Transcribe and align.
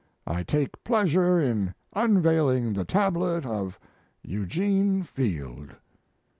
I 0.25 0.41
take 0.41 0.83
pleasure 0.83 1.39
in 1.39 1.75
unveiling 1.93 2.73
the 2.73 2.83
tablet 2.85 3.45
of 3.45 3.77
Eugene 4.23 5.03
Field." 5.03 5.75